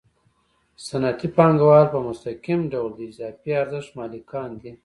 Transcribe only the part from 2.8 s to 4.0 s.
د اضافي ارزښت